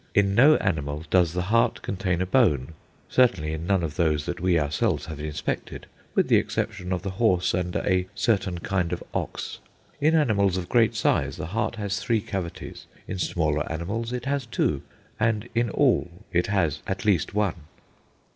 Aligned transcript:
In 0.15 0.33
no 0.33 0.55
animal 0.55 1.05
does 1.11 1.33
the 1.33 1.43
heart 1.53 1.83
contain 1.83 2.23
a 2.23 2.25
bone, 2.25 2.73
certainly 3.07 3.53
in 3.53 3.67
none 3.67 3.83
of 3.83 3.97
those 3.97 4.25
that 4.25 4.39
we 4.41 4.57
ourselves 4.57 5.05
have 5.05 5.19
inspected, 5.19 5.85
with 6.15 6.27
the 6.27 6.37
exception 6.37 6.91
of 6.91 7.03
the 7.03 7.11
horse 7.21 7.53
and 7.53 7.75
a 7.75 8.07
certain 8.15 8.57
kind 8.61 8.93
of 8.93 9.03
ox. 9.13 9.59
In 9.99 10.15
animals 10.15 10.57
of 10.57 10.69
great 10.69 10.95
size 10.95 11.37
the 11.37 11.45
heart 11.53 11.75
has 11.75 11.99
three 11.99 12.19
cavities; 12.19 12.87
in 13.07 13.19
smaller 13.19 13.71
animals 13.71 14.11
it 14.11 14.25
has 14.25 14.47
two; 14.47 14.81
and 15.19 15.47
in 15.53 15.69
all 15.69 16.09
it 16.33 16.47
has 16.47 16.79
at 16.87 17.05
least 17.05 17.35
one." 17.35 17.67